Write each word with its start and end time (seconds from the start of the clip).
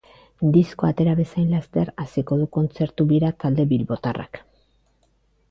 Diskoa 0.53 0.87
atera 0.93 1.11
bezain 1.19 1.51
laster 1.55 1.91
hasiko 2.05 2.39
du 2.41 2.49
kontzertu 2.57 3.07
bira 3.13 3.31
talde 3.45 3.67
bilbotarrak. 3.75 4.43